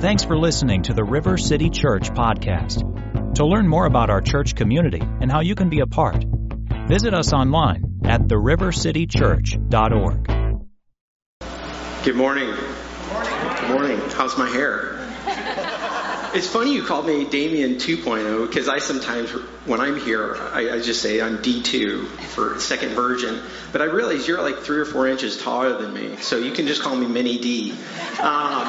[0.00, 3.34] Thanks for listening to the River City Church podcast.
[3.34, 6.24] To learn more about our church community and how you can be a part,
[6.86, 10.24] visit us online at therivercitychurch.org.
[12.04, 12.46] Good morning.
[12.46, 13.32] Good morning.
[13.56, 13.98] Good morning.
[14.10, 14.94] How's my hair?
[16.34, 19.30] It's funny you called me Damien 2.0 because I sometimes,
[19.64, 23.40] when I'm here, I, I, just say I'm D2 for second version.
[23.72, 26.66] But I realize you're like three or four inches taller than me, so you can
[26.66, 27.72] just call me Mini D.
[28.20, 28.66] Um,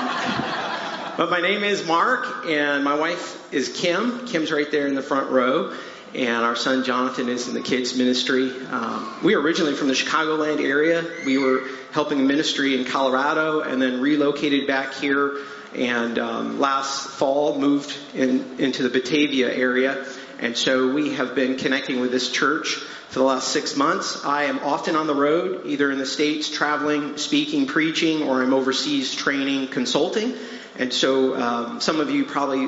[1.20, 4.26] but my name is Mark, and my wife is Kim.
[4.26, 5.76] Kim's right there in the front row.
[6.16, 8.50] And our son Jonathan is in the kids ministry.
[8.68, 11.05] Um, we are originally from the Chicagoland area.
[11.26, 15.40] We were helping a ministry in Colorado and then relocated back here.
[15.76, 20.05] And um, last fall moved in, into the Batavia area.
[20.40, 22.77] And so we have been connecting with this church
[23.09, 24.23] for the last six months.
[24.23, 28.54] I am often on the road, either in the States, traveling, speaking, preaching, or I'm
[28.54, 30.35] overseas training, consulting.
[30.77, 32.59] And so um, some of you probably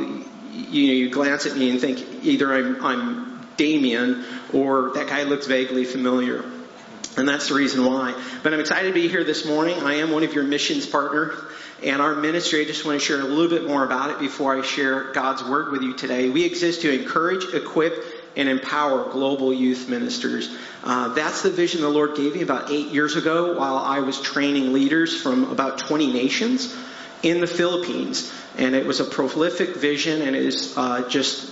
[0.52, 5.24] you know you glance at me and think either I'm, I'm Damien or that guy
[5.24, 6.44] looks vaguely familiar.
[7.18, 8.20] And that's the reason why.
[8.42, 9.78] But I'm excited to be here this morning.
[9.84, 11.38] I am one of your missions partners.
[11.84, 14.58] And our ministry, I just want to share a little bit more about it before
[14.58, 16.30] I share God's word with you today.
[16.30, 20.56] We exist to encourage, equip, and empower global youth ministers.
[20.84, 24.20] Uh, that's the vision the Lord gave me about eight years ago while I was
[24.22, 26.76] training leaders from about 20 nations
[27.24, 28.32] in the Philippines.
[28.58, 31.52] And it was a prolific vision and it has uh, just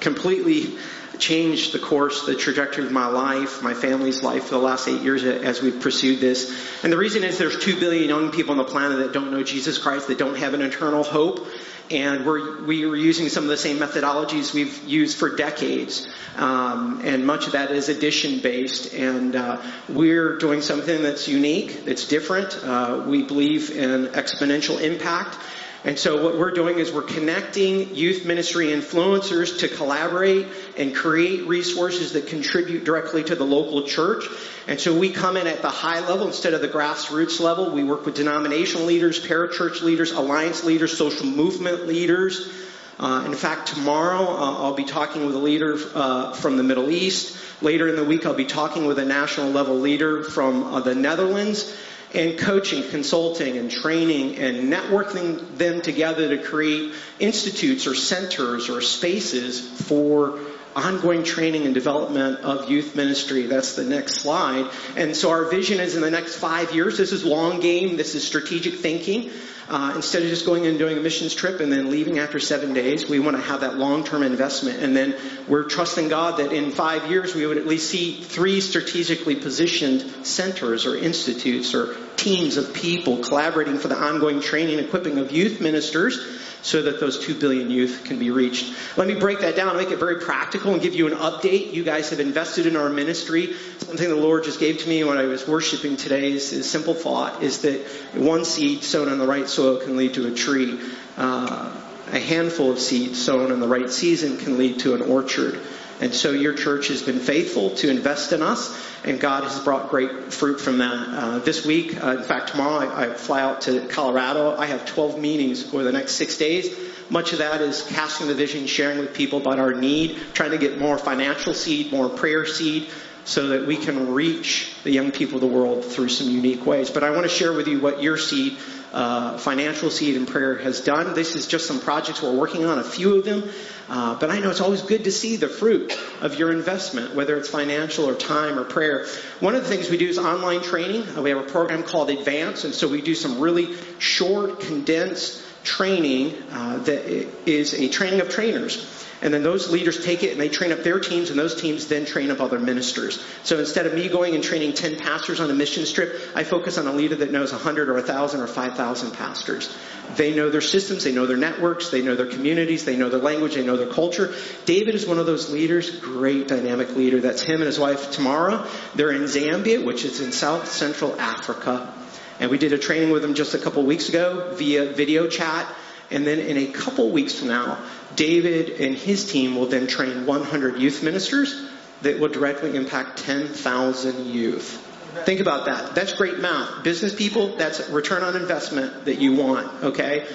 [0.00, 0.76] completely
[1.18, 5.02] changed the course, the trajectory of my life, my family's life for the last eight
[5.02, 6.50] years as we've pursued this.
[6.82, 9.42] And the reason is there's two billion young people on the planet that don't know
[9.42, 11.46] Jesus Christ, that don't have an eternal hope.
[11.90, 16.08] And we're, we are using some of the same methodologies we've used for decades.
[16.36, 18.94] Um, and much of that is addition based.
[18.94, 22.58] And uh, we're doing something that's unique, that's different.
[22.62, 25.38] Uh, we believe in exponential impact.
[25.84, 30.46] And so what we're doing is we're connecting youth ministry influencers to collaborate
[30.78, 34.24] and create resources that contribute directly to the local church.
[34.66, 37.70] And so we come in at the high level instead of the grassroots level.
[37.70, 42.50] We work with denominational leaders, parachurch leaders, alliance leaders, social movement leaders.
[42.98, 46.90] Uh, in fact, tomorrow uh, I'll be talking with a leader uh, from the Middle
[46.90, 47.36] East.
[47.60, 50.94] Later in the week, I'll be talking with a national level leader from uh, the
[50.94, 51.76] Netherlands
[52.14, 58.80] and coaching, consulting, and training and networking them together to create institutes or centers or
[58.80, 60.38] spaces for
[60.76, 63.42] ongoing training and development of youth ministry.
[63.42, 64.70] That's the next slide.
[64.96, 66.98] And so our vision is in the next five years.
[66.98, 67.96] This is long game.
[67.96, 69.30] This is strategic thinking.
[69.66, 72.74] Uh, instead of just going and doing a missions trip and then leaving after seven
[72.74, 74.82] days, we want to have that long-term investment.
[74.82, 75.16] And then
[75.48, 80.02] we're trusting God that in five years we would at least see three strategically positioned
[80.26, 85.32] centers or institutes or teams of people collaborating for the ongoing training and equipping of
[85.32, 86.18] youth ministers
[86.64, 88.74] so that those 2 billion youth can be reached.
[88.96, 91.72] Let me break that down make it very practical and give you an update.
[91.72, 93.54] You guys have invested in our ministry.
[93.78, 96.94] Something the Lord just gave to me when I was worshiping today is, is simple
[96.94, 97.80] thought is that
[98.14, 100.80] one seed sown on the right soil can lead to a tree.
[101.16, 101.70] Uh,
[102.12, 105.60] a handful of seeds sown in the right season can lead to an orchard.
[106.00, 109.90] And so your church has been faithful to invest in us, and God has brought
[109.90, 111.08] great fruit from that.
[111.08, 114.56] Uh, this week, uh, in fact, tomorrow I, I, fly out to Colorado.
[114.56, 116.76] I have 12 meetings over the next six days.
[117.10, 120.58] Much of that is casting the vision, sharing with people about our need, trying to
[120.58, 122.88] get more financial seed, more prayer seed,
[123.24, 126.90] so that we can reach the young people of the world through some unique ways.
[126.90, 128.58] But I want to share with you what your seed
[128.92, 131.14] uh, financial seed and prayer has done.
[131.14, 133.42] This is just some projects we're working on, a few of them.
[133.88, 137.36] Uh, but I know it's always good to see the fruit of your investment, whether
[137.36, 139.06] it's financial or time or prayer.
[139.40, 141.02] One of the things we do is online training.
[141.16, 145.42] Uh, we have a program called Advance, and so we do some really short, condensed
[145.64, 147.04] training uh, that
[147.48, 149.03] is a training of trainers.
[149.24, 151.88] And then those leaders take it and they train up their teams, and those teams
[151.88, 153.24] then train up other ministers.
[153.42, 156.76] So instead of me going and training 10 pastors on a mission trip, I focus
[156.76, 159.74] on a leader that knows 100 or 1,000 or 5,000 pastors.
[160.16, 163.18] They know their systems, they know their networks, they know their communities, they know their
[163.18, 164.34] language, they know their culture.
[164.66, 167.20] David is one of those leaders, great dynamic leader.
[167.20, 168.68] That's him and his wife Tamara.
[168.94, 171.92] They're in Zambia, which is in South Central Africa.
[172.40, 175.66] And we did a training with them just a couple weeks ago via video chat.
[176.10, 177.78] And then in a couple weeks from now,
[178.16, 181.68] David and his team will then train 100 youth ministers
[182.02, 184.80] that will directly impact 10,000 youth.
[185.24, 185.94] Think about that.
[185.94, 186.82] That's great math.
[186.82, 190.26] Business people, that's return on investment that you want, okay?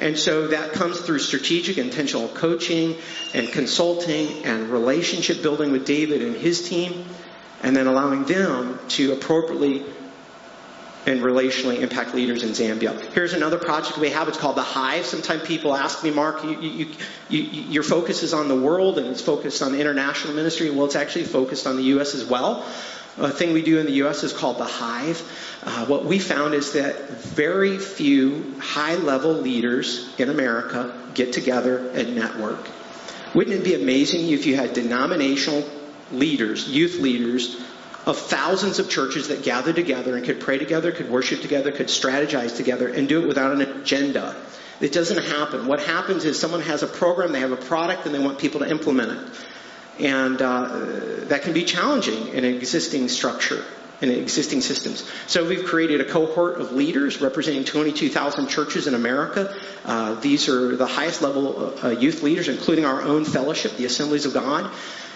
[0.00, 2.96] And so that comes through strategic, intentional coaching
[3.34, 7.04] and consulting and relationship building with David and his team,
[7.62, 9.84] and then allowing them to appropriately
[11.08, 13.00] and relationally impact leaders in Zambia.
[13.14, 14.28] Here's another project we have.
[14.28, 15.06] It's called The Hive.
[15.06, 16.86] Sometimes people ask me, Mark, you, you,
[17.30, 20.68] you, your focus is on the world and it's focused on international ministry.
[20.68, 22.14] Well, it's actually focused on the U.S.
[22.14, 22.62] as well.
[23.16, 24.22] A thing we do in the U.S.
[24.22, 25.22] is called The Hive.
[25.62, 31.88] Uh, what we found is that very few high level leaders in America get together
[31.92, 32.68] and network.
[33.34, 35.64] Wouldn't it be amazing if you had denominational
[36.12, 37.56] leaders, youth leaders,
[38.08, 41.88] of thousands of churches that gathered together and could pray together, could worship together, could
[41.88, 44.34] strategize together, and do it without an agenda.
[44.80, 45.66] It doesn't happen.
[45.66, 48.60] What happens is someone has a program, they have a product, and they want people
[48.60, 50.06] to implement it.
[50.06, 50.86] And uh,
[51.24, 53.62] that can be challenging in an existing structure,
[54.00, 55.06] in existing systems.
[55.26, 59.54] So we've created a cohort of leaders representing 22,000 churches in America.
[59.84, 64.24] Uh, these are the highest level uh, youth leaders, including our own fellowship, the Assemblies
[64.24, 64.70] of God.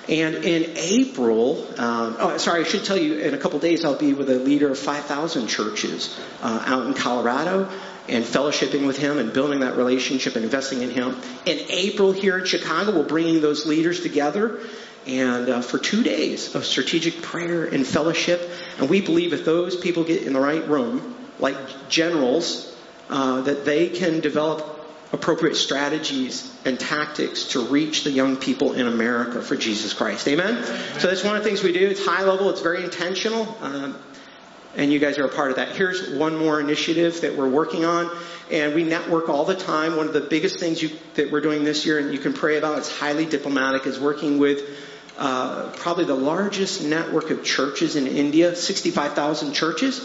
[0.09, 3.99] And in April, um, oh, sorry, I should tell you, in a couple days, I'll
[3.99, 7.71] be with a leader of 5,000 churches uh, out in Colorado
[8.09, 11.17] and fellowshipping with him and building that relationship and investing in him.
[11.47, 14.59] In April here in Chicago, we're bringing those leaders together
[15.07, 18.51] and uh, for two days of strategic prayer and fellowship.
[18.79, 21.57] And we believe if those people get in the right room, like
[21.89, 22.75] generals,
[23.09, 24.82] uh, that they can develop
[25.13, 30.27] appropriate strategies and tactics to reach the young people in America for Jesus Christ.
[30.27, 30.57] Amen?
[30.57, 31.01] Amen.
[31.01, 31.87] So that's one of the things we do.
[31.87, 33.57] It's high level, it's very intentional.
[33.61, 33.99] Um,
[34.75, 35.77] and you guys are a part of that.
[35.77, 38.11] Here's one more initiative that we're working on,
[38.51, 39.97] and we network all the time.
[39.97, 42.57] One of the biggest things you, that we're doing this year, and you can pray
[42.57, 44.63] about, it's highly diplomatic, is working with
[45.19, 50.01] uh, probably the largest network of churches in India, 65,000 churches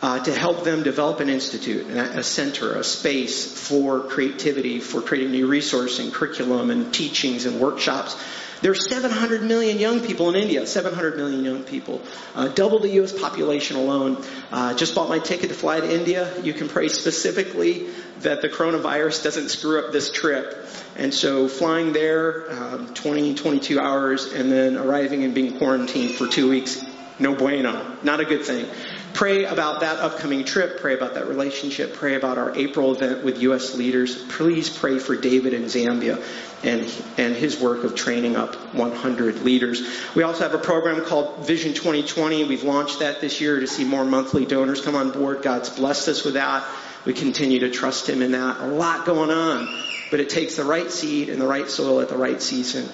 [0.00, 5.32] uh, to help them develop an institute, a center, a space for creativity, for creating
[5.32, 8.16] new resource and curriculum and teachings and workshops.
[8.60, 12.02] There's 700 million young people in India, 700 million young people,
[12.34, 13.12] uh, double the U.S.
[13.12, 14.24] population alone.
[14.50, 16.32] Uh, just bought my ticket to fly to India.
[16.42, 17.86] You can pray specifically
[18.20, 20.66] that the coronavirus doesn't screw up this trip.
[20.96, 26.26] And so flying there, um, 20, 22 hours, and then arriving and being quarantined for
[26.26, 26.84] two weeks,
[27.20, 27.96] no bueno.
[28.02, 28.66] Not a good thing
[29.14, 33.42] pray about that upcoming trip, pray about that relationship, pray about our April event with
[33.42, 33.74] U.S.
[33.74, 34.22] leaders.
[34.24, 36.22] Please pray for David in Zambia
[36.62, 36.82] and,
[37.16, 39.82] and his work of training up 100 leaders.
[40.14, 42.44] We also have a program called Vision 2020.
[42.44, 45.42] We've launched that this year to see more monthly donors come on board.
[45.42, 46.66] God's blessed us with that.
[47.04, 48.60] We continue to trust Him in that.
[48.60, 49.68] A lot going on,
[50.10, 52.88] but it takes the right seed and the right soil at the right season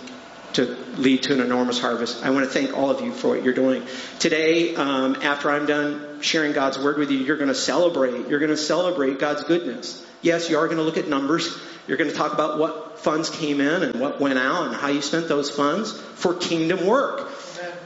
[0.54, 2.24] to lead to an enormous harvest.
[2.24, 3.84] I want to thank all of you for what you're doing.
[4.18, 8.28] Today, um, after I'm done sharing God's word with you, you're going to celebrate.
[8.28, 10.04] You're going to celebrate God's goodness.
[10.22, 11.56] Yes, you are going to look at numbers.
[11.86, 14.88] You're going to talk about what funds came in and what went out and how
[14.88, 17.30] you spent those funds for kingdom work.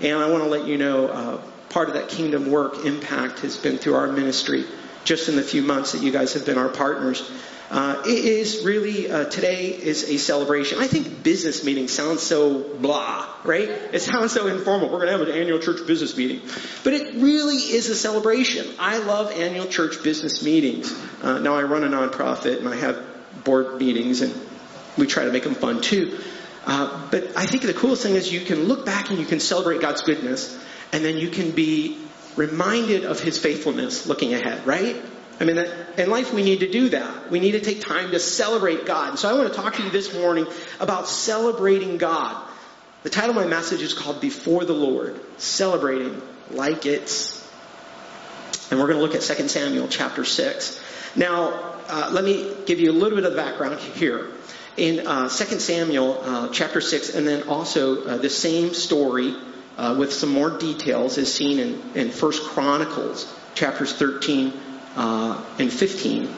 [0.00, 1.41] And I want to let you know uh,
[1.71, 4.64] part of that kingdom work impact has been through our ministry
[5.05, 7.29] just in the few months that you guys have been our partners.
[7.70, 10.79] Uh, it is really uh, today is a celebration.
[10.79, 13.69] I think business meeting sounds so blah, right?
[13.69, 14.88] It sounds so informal.
[14.88, 16.41] We're going to have an annual church business meeting,
[16.82, 18.67] but it really is a celebration.
[18.79, 20.99] I love annual church business meetings.
[21.23, 23.05] Uh, now I run a nonprofit and I have
[23.44, 24.35] board meetings, and
[24.97, 26.19] we try to make them fun too.
[26.67, 29.41] Uh, but I think the coolest thing is you can look back and you can
[29.41, 30.59] celebrate God's goodness,
[30.91, 31.99] and then you can be
[32.35, 34.97] reminded of His faithfulness looking ahead, right?
[35.40, 35.58] I mean,
[35.96, 37.31] in life we need to do that.
[37.31, 39.11] We need to take time to celebrate God.
[39.11, 40.47] And so I want to talk to you this morning
[40.80, 42.45] about celebrating God.
[43.04, 47.38] The title of my message is called Before the Lord, Celebrating Like It's.
[48.71, 50.83] And we're going to look at 2 Samuel chapter 6.
[51.14, 51.52] Now,
[51.88, 54.30] uh, let me give you a little bit of background here.
[54.76, 59.37] In uh, 2 Samuel uh, chapter 6, and then also uh, the same story
[59.76, 64.52] uh, with some more details is seen in, in 1 Chronicles chapters 13
[64.97, 66.28] uh, and 15.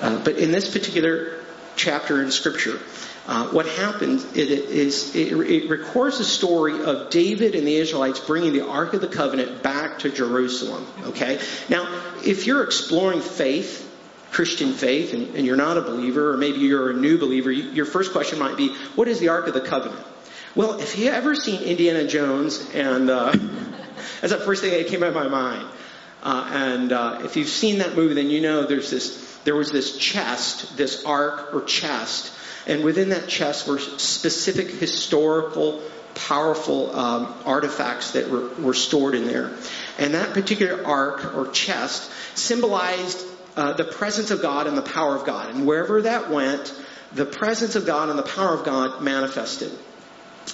[0.00, 1.42] Uh, but in this particular
[1.76, 2.78] chapter in Scripture,
[3.26, 8.18] uh, what happens it is it, it, records the story of David and the Israelites
[8.18, 10.86] bringing the Ark of the Covenant back to Jerusalem.
[11.04, 11.38] Okay,
[11.68, 11.86] now
[12.24, 13.86] if you're exploring faith,
[14.32, 17.70] Christian faith, and, and you're not a believer, or maybe you're a new believer, you,
[17.70, 20.04] your first question might be, "What is the Ark of the Covenant?"
[20.56, 23.32] Well, if you ever seen Indiana Jones, and uh,
[24.20, 25.68] that's the first thing that came to my mind.
[26.22, 29.28] Uh, and uh, if you've seen that movie, then you know there's this.
[29.44, 32.30] There was this chest, this ark or chest,
[32.66, 35.82] and within that chest were specific historical,
[36.14, 39.50] powerful um, artifacts that were, were stored in there.
[39.98, 45.16] And that particular ark or chest symbolized uh, the presence of God and the power
[45.16, 45.54] of God.
[45.54, 46.74] And wherever that went,
[47.12, 49.72] the presence of God and the power of God manifested.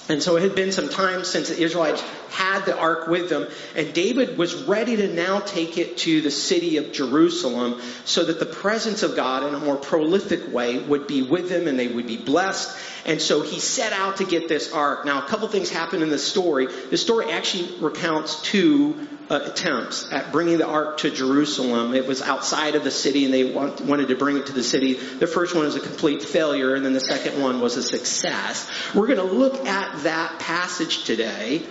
[0.09, 3.47] And so it had been some time since the Israelites had the ark with them,
[3.75, 8.39] and David was ready to now take it to the city of Jerusalem so that
[8.39, 11.87] the presence of God in a more prolific way would be with them and they
[11.87, 12.77] would be blessed.
[13.05, 15.05] And so he set out to get this ark.
[15.05, 16.67] Now, a couple things happen in the story.
[16.89, 21.93] The story actually recounts two uh, attempts at bringing the ark to Jerusalem.
[21.93, 24.63] It was outside of the city and they want, wanted to bring it to the
[24.63, 24.93] city.
[24.93, 28.69] The first one was a complete failure and then the second one was a success.
[28.95, 31.63] We're going to look at that passage today.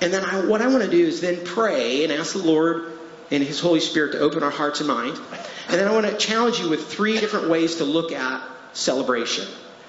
[0.00, 2.92] And then I, what I want to do is then pray and ask the Lord
[3.30, 5.18] and His Holy Spirit to open our hearts and mind.
[5.68, 9.46] And then I want to challenge you with three different ways to look at celebration.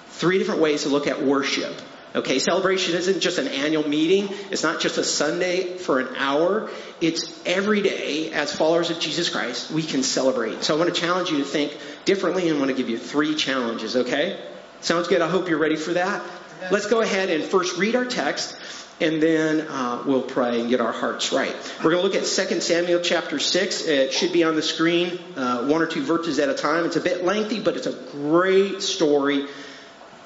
[0.07, 1.73] Three different ways to look at worship.
[2.15, 4.29] Okay, celebration isn't just an annual meeting.
[4.49, 6.71] It's not just a Sunday for an hour.
[7.01, 10.63] It's every day as followers of Jesus Christ, we can celebrate.
[10.63, 12.97] So I want to challenge you to think differently and I want to give you
[12.97, 14.39] three challenges, okay?
[14.81, 15.21] Sounds good.
[15.21, 16.23] I hope you're ready for that.
[16.71, 18.59] Let's go ahead and first read our text
[18.99, 21.55] and then uh, we'll pray and get our hearts right.
[21.77, 23.85] We're going to look at 2 Samuel chapter 6.
[23.85, 26.85] It should be on the screen, uh, one or two verses at a time.
[26.85, 29.47] It's a bit lengthy, but it's a great story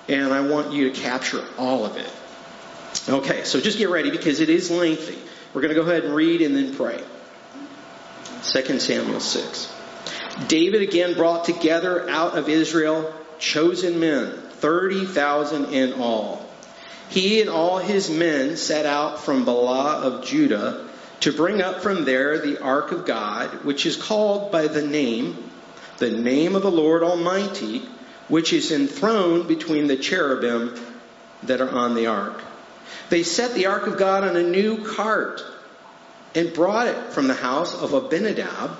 [0.08, 2.12] and I want you to capture all of it.
[3.10, 5.18] Okay, so just get ready because it is lengthy.
[5.54, 7.04] We're going to go ahead and read and then pray.
[8.44, 9.74] 2 Samuel 6.
[10.48, 16.46] David again brought together out of Israel chosen men, 30,000 in all.
[17.10, 20.88] He and all his men set out from Baalah of Judah
[21.22, 25.38] to bring up from there the ark of God, which is called by the name,
[25.98, 27.84] the name of the Lord Almighty,
[28.34, 30.74] which is enthroned between the cherubim
[31.44, 32.42] that are on the ark.
[33.12, 35.46] They set the ark of God on a new cart
[36.34, 38.72] and brought it from the house of Abinadab,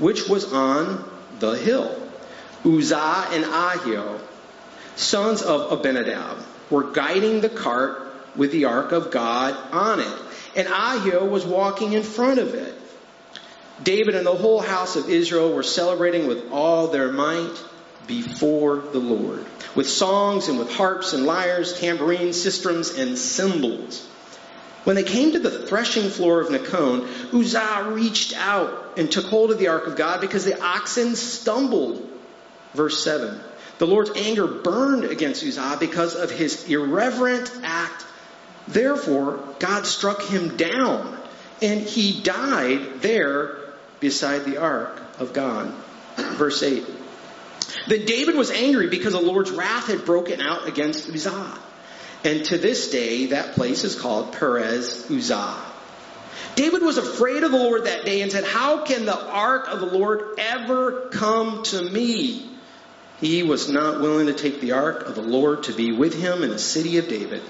[0.00, 1.08] which was on
[1.38, 1.96] the hill.
[2.64, 4.18] Uzzah and Ahio,
[4.96, 10.18] sons of Abinadab, were guiding the cart with the ark of God on it,
[10.56, 12.74] and Ahio was walking in front of it.
[13.84, 17.56] David and the whole house of Israel were celebrating with all their might
[18.06, 19.44] before the Lord,
[19.74, 24.06] with songs and with harps and lyres, tambourines, sistrums, and cymbals.
[24.84, 29.50] When they came to the threshing floor of Nacon, Uzzah reached out and took hold
[29.50, 32.08] of the ark of God because the oxen stumbled.
[32.72, 33.40] Verse 7.
[33.78, 38.04] The Lord's anger burned against Uzzah because of his irreverent act.
[38.68, 41.18] Therefore, God struck him down,
[41.60, 43.58] and he died there
[43.98, 45.74] beside the ark of God.
[46.16, 46.84] Verse 8.
[47.88, 51.58] Then David was angry because the Lord's wrath had broken out against Uzzah.
[52.24, 55.62] And to this day, that place is called Perez Uzzah.
[56.56, 59.80] David was afraid of the Lord that day and said, How can the ark of
[59.80, 62.50] the Lord ever come to me?
[63.20, 66.42] He was not willing to take the ark of the Lord to be with him
[66.42, 67.42] in the city of David.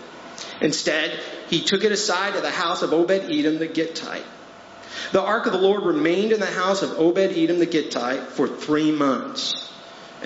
[0.61, 4.25] Instead, he took it aside to the house of Obed Edom the Gittite.
[5.12, 8.49] The ark of the Lord remained in the house of Obed Edom the Gittite for
[8.49, 9.73] three months.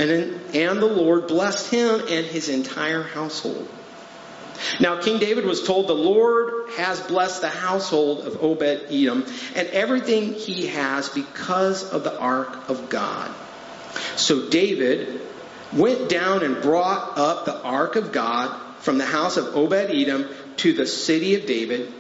[0.01, 3.69] And, and the Lord blessed him and his entire household.
[4.81, 9.69] Now, King David was told, The Lord has blessed the household of Obed Edom and
[9.69, 13.31] everything he has because of the ark of God.
[14.17, 15.21] So David
[15.73, 20.29] went down and brought up the ark of God from the house of Obed Edom
[20.59, 21.93] to the city of David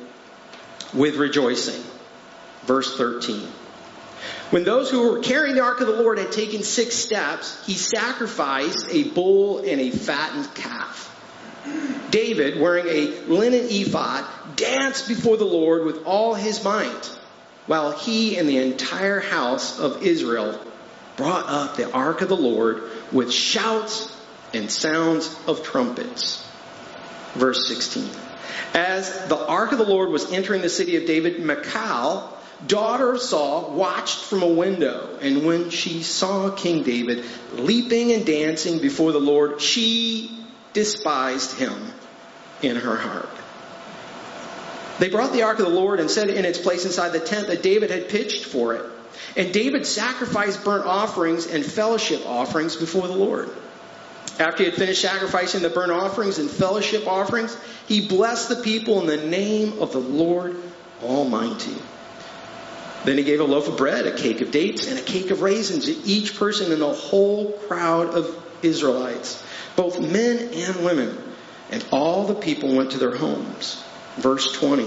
[0.94, 1.82] with rejoicing.
[2.62, 3.46] Verse 13.
[4.50, 7.74] When those who were carrying the ark of the Lord had taken six steps, he
[7.74, 11.06] sacrificed a bull and a fattened calf.
[12.10, 14.24] David, wearing a linen ephod,
[14.56, 17.18] danced before the Lord with all his might,
[17.66, 20.58] while he and the entire house of Israel
[21.16, 24.12] brought up the ark of the Lord with shouts
[24.52, 26.44] and sounds of trumpets.
[27.34, 28.08] Verse 16.
[28.74, 32.36] As the ark of the Lord was entering the city of David, Michal,
[32.66, 37.24] daughter Saul watched from a window, and when she saw King David
[37.54, 40.36] leaping and dancing before the Lord, she
[40.72, 41.92] despised him
[42.62, 43.28] in her heart.
[44.98, 47.20] They brought the ark of the Lord and set it in its place inside the
[47.20, 48.84] tent that David had pitched for it.
[49.36, 53.48] And David sacrificed burnt offerings and fellowship offerings before the Lord.
[54.38, 59.00] After he had finished sacrificing the burnt offerings and fellowship offerings, he blessed the people
[59.00, 60.56] in the name of the Lord
[61.02, 61.76] Almighty.
[63.04, 65.42] Then he gave a loaf of bread, a cake of dates, and a cake of
[65.42, 69.42] raisins to each person in the whole crowd of Israelites,
[69.74, 71.16] both men and women.
[71.70, 73.82] And all the people went to their homes.
[74.16, 74.84] Verse 20.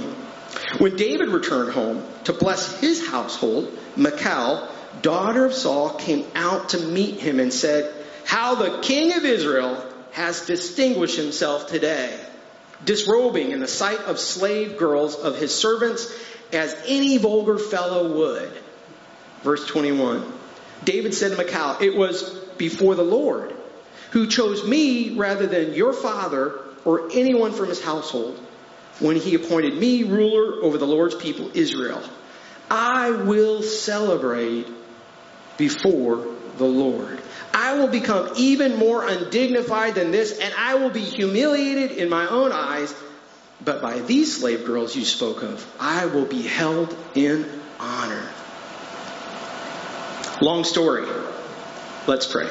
[0.77, 4.67] When David returned home to bless his household, Michal,
[5.01, 7.93] daughter of Saul, came out to meet him and said,
[8.25, 12.19] How the king of Israel has distinguished himself today.
[12.85, 16.11] disrobing in the sight of slave girls of his servants
[16.53, 18.51] as any vulgar fellow would.
[19.41, 20.31] Verse 21.
[20.83, 23.53] David said to Michal, It was before the Lord
[24.11, 28.37] who chose me rather than your father or anyone from his household
[28.99, 32.01] when he appointed me ruler over the Lord's people Israel.
[32.69, 34.67] I will celebrate
[35.57, 37.21] before the Lord.
[37.53, 42.27] I will become even more undignified than this, and I will be humiliated in my
[42.27, 42.93] own eyes.
[43.65, 47.47] But by these slave girls you spoke of, I will be held in
[47.79, 48.27] honor.
[50.41, 51.07] Long story.
[52.07, 52.49] Let's pray.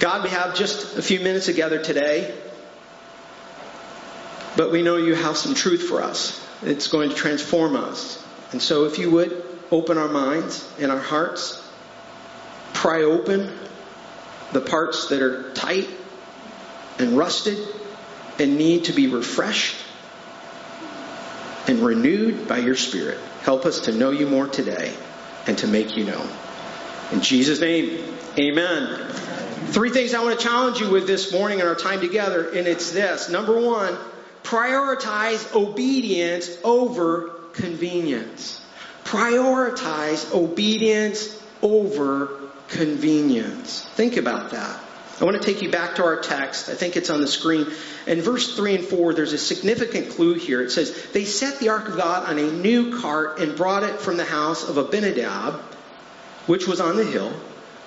[0.00, 2.36] God, we have just a few minutes together today,
[4.56, 6.44] but we know you have some truth for us.
[6.62, 8.22] It's going to transform us.
[8.52, 11.62] And so if you would, open our minds and our hearts,
[12.72, 13.52] pry open
[14.52, 15.88] the parts that are tight
[16.98, 17.58] and rusted
[18.38, 19.85] and need to be refreshed
[21.68, 23.18] and renewed by your Spirit.
[23.42, 24.92] Help us to know you more today
[25.46, 26.28] and to make you known.
[27.12, 28.04] In Jesus' name,
[28.38, 29.12] amen.
[29.68, 32.66] Three things I want to challenge you with this morning in our time together, and
[32.66, 33.28] it's this.
[33.28, 33.96] Number one,
[34.42, 38.64] prioritize obedience over convenience.
[39.04, 43.84] Prioritize obedience over convenience.
[43.94, 44.80] Think about that.
[45.18, 46.68] I want to take you back to our text.
[46.68, 47.66] I think it's on the screen.
[48.06, 50.60] In verse 3 and 4, there's a significant clue here.
[50.60, 53.98] It says, They set the ark of God on a new cart and brought it
[54.00, 55.54] from the house of Abinadab,
[56.46, 57.32] which was on the hill.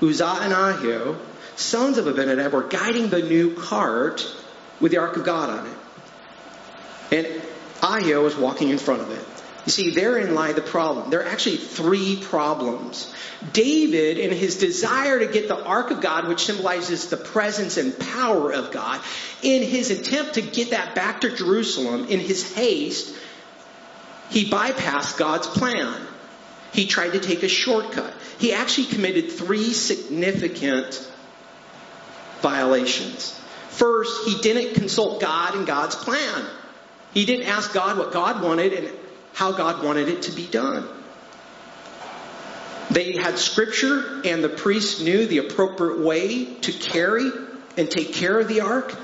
[0.01, 1.19] Uzzah and Ahio,
[1.55, 4.25] sons of Abinadab, were guiding the new cart
[4.79, 5.77] with the ark of God on it.
[7.11, 7.41] And
[7.81, 9.38] Ahio was walking in front of it.
[9.69, 11.11] You see, therein lie the problem.
[11.11, 13.13] There are actually three problems.
[13.53, 17.95] David, in his desire to get the Ark of God, which symbolizes the presence and
[17.99, 18.99] power of God,
[19.43, 23.15] in his attempt to get that back to Jerusalem, in his haste,
[24.31, 26.01] he bypassed God's plan.
[26.73, 28.11] He tried to take a shortcut.
[28.39, 31.07] He actually committed three significant
[32.41, 33.39] violations.
[33.69, 36.47] First, he didn't consult God and God's plan.
[37.13, 38.98] He didn't ask God what God wanted and
[39.33, 40.87] how God wanted it to be done.
[42.91, 47.29] They had scripture and the priests knew the appropriate way to carry
[47.77, 48.95] and take care of the ark.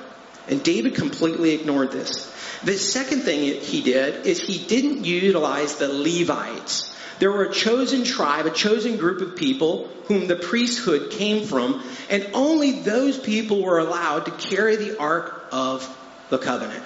[0.48, 2.32] And David completely ignored this.
[2.64, 6.96] The second thing he did is he didn't utilize the Levites.
[7.20, 11.84] There were a chosen tribe, a chosen group of people whom the priesthood came from,
[12.10, 15.88] and only those people were allowed to carry the ark of
[16.30, 16.84] the covenant.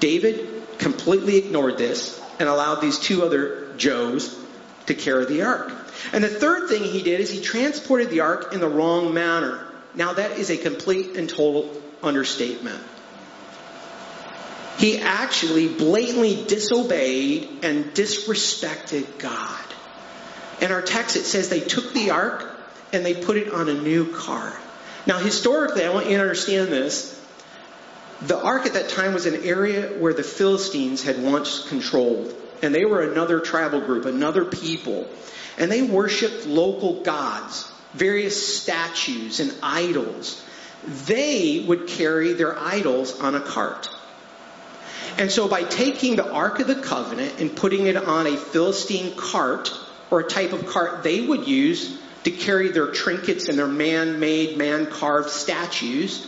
[0.00, 4.38] David completely ignored this and allowed these two other Joes
[4.86, 5.72] to carry the ark.
[6.12, 9.64] And the third thing he did is he transported the ark in the wrong manner.
[9.94, 11.70] Now that is a complete and total
[12.02, 12.82] understatement.
[14.78, 19.64] He actually blatantly disobeyed and disrespected God.
[20.60, 22.48] In our text it says they took the ark
[22.92, 24.54] and they put it on a new cart.
[25.06, 27.21] Now historically, I want you to understand this.
[28.26, 32.34] The ark at that time was an area where the Philistines had once controlled.
[32.62, 35.08] And they were another tribal group, another people.
[35.58, 40.42] And they worshiped local gods, various statues and idols.
[41.06, 43.88] They would carry their idols on a cart.
[45.18, 49.14] And so by taking the Ark of the Covenant and putting it on a Philistine
[49.16, 49.72] cart,
[50.10, 54.56] or a type of cart they would use to carry their trinkets and their man-made,
[54.56, 56.26] man-carved statues,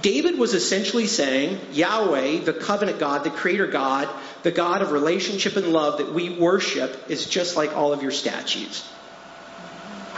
[0.00, 4.08] David was essentially saying, Yahweh, the covenant God, the creator God,
[4.42, 8.10] the God of relationship and love that we worship is just like all of your
[8.10, 8.88] statues.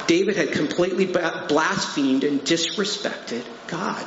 [0.06, 4.04] David had completely blasphemed and disrespected God.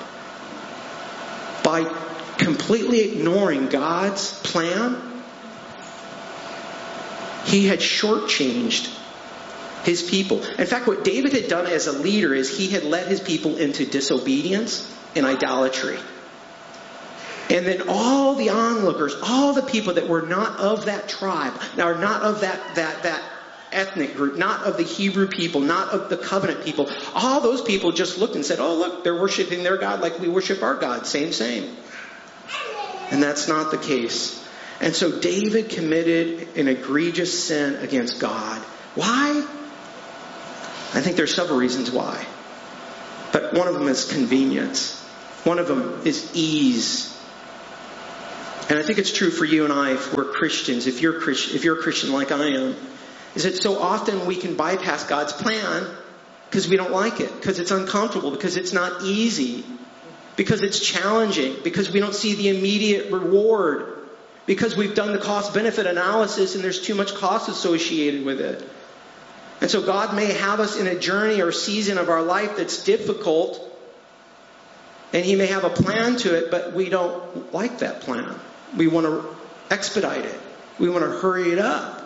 [1.64, 1.84] By
[2.38, 5.02] completely ignoring God's plan,
[7.46, 8.94] he had shortchanged
[9.84, 10.44] his people.
[10.44, 13.58] In fact, what David had done as a leader is he had led his people
[13.58, 15.98] into disobedience and idolatry.
[17.50, 21.96] And then all the onlookers, all the people that were not of that tribe, are
[21.96, 23.24] not of that, that, that
[23.72, 27.92] ethnic group, not of the Hebrew people, not of the covenant people, all those people
[27.92, 31.06] just looked and said, oh look, they're worshiping their God like we worship our God.
[31.06, 31.76] Same, same.
[33.12, 34.46] And that's not the case.
[34.82, 38.62] And so David committed an egregious sin against God.
[38.96, 39.46] Why?
[40.94, 42.26] I think there's several reasons why.
[43.32, 45.07] But one of them is convenience.
[45.48, 47.18] One of them is ease.
[48.70, 51.64] And I think it's true for you and I if we're Christians, if you're, if
[51.64, 52.76] you're a Christian like I am,
[53.34, 55.88] is that so often we can bypass God's plan
[56.50, 59.64] because we don't like it, because it's uncomfortable, because it's not easy.
[60.38, 64.08] because it's challenging, because we don't see the immediate reward,
[64.46, 68.64] because we've done the cost benefit analysis and there's too much cost associated with it.
[69.60, 72.84] And so God may have us in a journey or season of our life that's
[72.84, 73.67] difficult,
[75.14, 78.40] and He may have a plan to it, but we don't like that plan.
[78.76, 79.36] We want to
[79.70, 80.40] expedite it.
[80.80, 82.04] We want to hurry it up.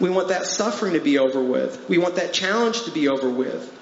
[0.00, 1.88] We want that suffering to be over with.
[1.88, 3.72] We want that challenge to be over with.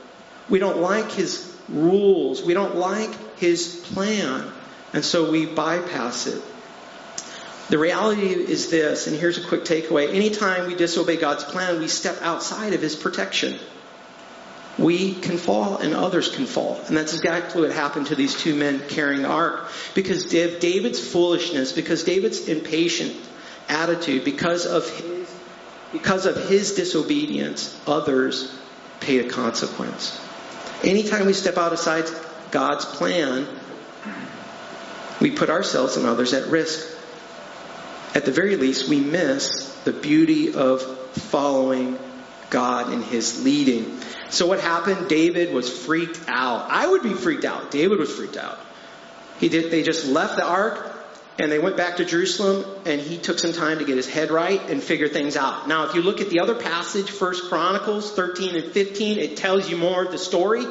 [0.48, 2.42] We don't like His rules.
[2.42, 4.50] We don't like His plan.
[4.92, 6.42] And so we bypass it.
[7.68, 10.12] The reality is this, and here's a quick takeaway.
[10.12, 13.60] Anytime we disobey God's plan, we step outside of His protection.
[14.80, 16.80] We can fall and others can fall.
[16.88, 19.70] And that's exactly what happened to these two men carrying the ark.
[19.94, 23.14] Because David's foolishness, because David's impatient
[23.68, 25.30] attitude, because of his,
[25.92, 28.56] because of his disobedience, others
[29.00, 30.18] paid a consequence.
[30.82, 32.06] Anytime we step outside
[32.50, 33.46] God's plan,
[35.20, 36.86] we put ourselves and others at risk.
[38.14, 41.98] At the very least, we miss the beauty of following
[42.48, 44.00] God in His leading.
[44.30, 45.08] So what happened?
[45.08, 46.70] David was freaked out.
[46.70, 47.70] I would be freaked out.
[47.70, 48.58] David was freaked out.
[49.38, 50.96] He did, they just left the ark
[51.38, 54.30] and they went back to Jerusalem and he took some time to get his head
[54.30, 55.66] right and figure things out.
[55.66, 59.68] Now, if you look at the other passage, First Chronicles 13 and 15, it tells
[59.70, 60.64] you more of the story.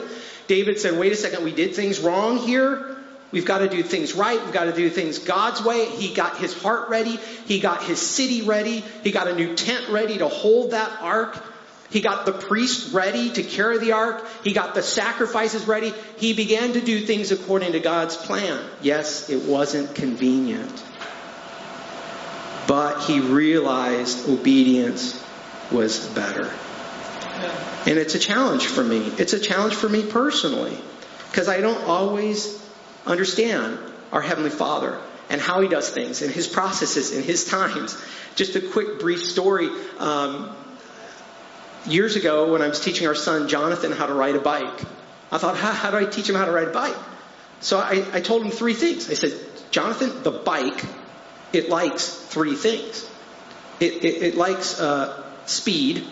[0.48, 2.98] David said, wait a second, we did things wrong here.
[3.32, 4.44] We've got to do things right.
[4.44, 5.86] We've got to do things God's way.
[5.86, 7.18] He got his heart ready.
[7.46, 8.84] He got his city ready.
[9.04, 11.44] He got a new tent ready to hold that ark.
[11.90, 14.28] He got the priest ready to carry the ark.
[14.44, 15.92] He got the sacrifices ready.
[16.18, 18.64] He began to do things according to God's plan.
[18.82, 20.84] Yes, it wasn't convenient.
[22.68, 25.24] But he realized obedience
[25.72, 26.52] was better.
[27.88, 29.00] And it's a challenge for me.
[29.18, 30.78] It's a challenge for me personally.
[31.32, 32.62] Because I don't always
[33.06, 33.80] understand
[34.12, 35.00] our Heavenly Father
[35.30, 38.00] and how He does things and His processes and His times.
[38.36, 39.70] Just a quick brief story.
[39.98, 40.56] Um,
[41.86, 44.82] years ago when I was teaching our son Jonathan how to ride a bike.
[45.32, 46.98] I thought, how, how do I teach him how to ride a bike?
[47.62, 49.10] So I, I told him three things.
[49.10, 49.34] I said,
[49.72, 50.84] Jonathan, the bike,
[51.54, 53.08] it likes three things.
[53.80, 56.06] It, it, it likes uh, speed.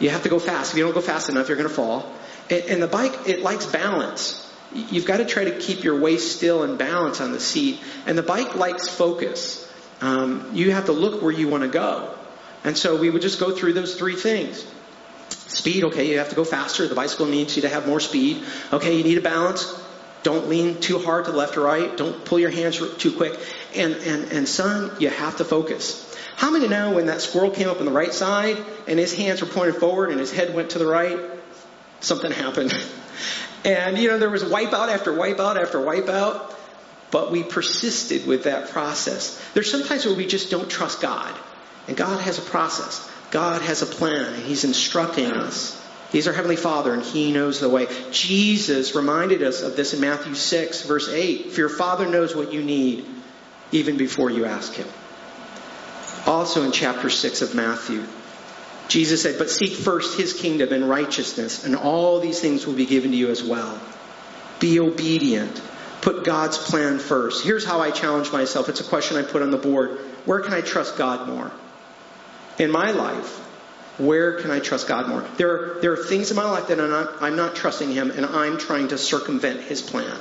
[0.00, 0.72] You have to go fast.
[0.72, 2.12] If you don't go fast enough, you're going to fall.
[2.50, 4.38] And, and the bike, it likes balance.
[4.74, 7.80] You've got to try to keep your waist still and balance on the seat.
[8.06, 9.70] And the bike likes focus.
[10.00, 12.14] Um, you have to look where you want to go.
[12.64, 14.66] And so we would just go through those three things.
[15.52, 16.86] Speed, okay, you have to go faster.
[16.88, 18.42] The bicycle needs you to have more speed.
[18.72, 19.78] Okay, you need a balance.
[20.22, 21.94] Don't lean too hard to the left or right.
[21.96, 23.38] Don't pull your hands too quick.
[23.74, 26.08] And, and, and son, you have to focus.
[26.36, 29.42] How many know when that squirrel came up on the right side and his hands
[29.42, 31.18] were pointed forward and his head went to the right?
[32.00, 32.72] Something happened.
[33.64, 36.52] And, you know, there was wipeout after wipeout after wipeout,
[37.12, 39.40] but we persisted with that process.
[39.54, 41.32] There's sometimes where we just don't trust God.
[41.86, 43.08] And God has a process.
[43.32, 45.80] God has a plan and He's instructing us.
[46.12, 47.86] He's our Heavenly Father and He knows the way.
[48.12, 51.50] Jesus reminded us of this in Matthew 6 verse 8.
[51.50, 53.06] For your Father knows what you need
[53.72, 54.86] even before you ask Him.
[56.26, 58.04] Also in chapter 6 of Matthew,
[58.88, 62.86] Jesus said, but seek first His kingdom and righteousness and all these things will be
[62.86, 63.80] given to you as well.
[64.60, 65.60] Be obedient.
[66.02, 67.44] Put God's plan first.
[67.44, 68.68] Here's how I challenge myself.
[68.68, 69.98] It's a question I put on the board.
[70.26, 71.50] Where can I trust God more?
[72.58, 73.38] In my life,
[73.98, 75.22] where can I trust God more?
[75.36, 78.10] There are, there are things in my life that I'm not, I'm not trusting Him
[78.10, 80.18] and I'm trying to circumvent His plan.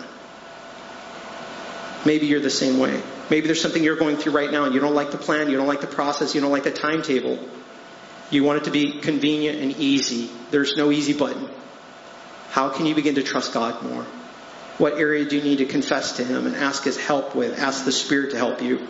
[2.06, 3.02] Maybe you're the same way.
[3.30, 5.58] Maybe there's something you're going through right now and you don't like the plan, you
[5.58, 7.40] don't like the process, you don't like the timetable.
[8.30, 10.30] You want it to be convenient and easy.
[10.52, 11.50] There's no easy button.
[12.50, 14.04] How can you begin to trust God more?
[14.78, 17.60] What area do you need to confess to Him and ask His help with?
[17.60, 18.88] Ask the Spirit to help you.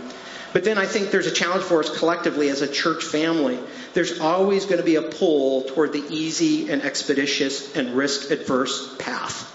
[0.54, 3.58] But then I think there's a challenge for us collectively as a church family.
[3.94, 8.96] There's always going to be a pull toward the easy and expeditious and risk adverse
[8.98, 9.48] path.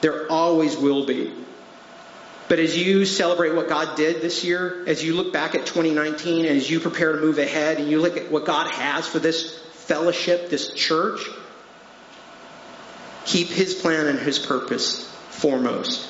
[0.00, 1.32] There always will be.
[2.48, 6.46] But as you celebrate what God did this year, as you look back at 2019,
[6.46, 9.20] and as you prepare to move ahead, and you look at what God has for
[9.20, 11.20] this fellowship, this church,
[13.24, 16.08] keep His plan and His purpose foremost.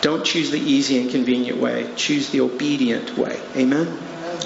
[0.00, 1.90] Don't choose the easy and convenient way.
[1.96, 3.40] Choose the obedient way.
[3.54, 3.98] Amen?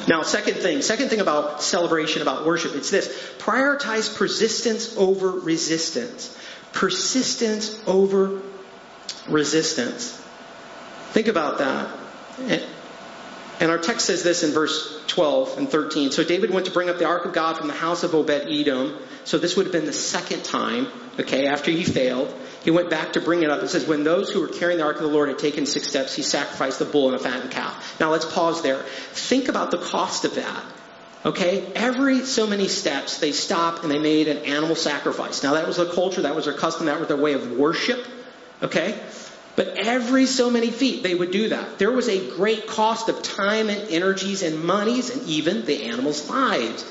[0.08, 3.08] Now, second thing, second thing about celebration, about worship, it's this.
[3.38, 6.36] Prioritize persistence over resistance.
[6.72, 8.42] Persistence over
[9.28, 10.20] resistance.
[11.12, 12.68] Think about that.
[13.60, 16.10] And, our text says this in verse 12 and 13.
[16.10, 18.30] So David went to bring up the ark of God from the house of Obed
[18.30, 18.98] Edom.
[19.24, 20.88] So this would have been the second time,
[21.18, 22.34] okay, after he failed.
[22.64, 23.62] he went back to bring it up.
[23.62, 25.88] It says, when those who were carrying the ark of the Lord had taken six
[25.88, 27.98] steps, he sacrificed the bull and a fattened calf.
[28.00, 28.82] Now let's pause there.
[29.12, 30.64] Think about the cost of that.
[31.24, 31.64] Okay?
[31.74, 35.42] Every so many steps, they stopped and they made an animal sacrifice.
[35.42, 38.06] Now that was their culture, that was their custom, that was their way of worship.
[38.62, 38.98] Okay?
[39.56, 41.78] But every so many feet, they would do that.
[41.78, 46.28] There was a great cost of time and energies and monies and even the animals'
[46.28, 46.84] lives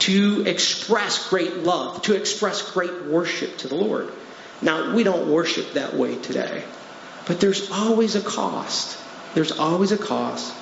[0.00, 4.12] to express great love, to express great worship to the Lord.
[4.60, 6.62] Now, we don't worship that way today,
[7.26, 8.98] but there's always a cost.
[9.34, 10.52] There's always a cost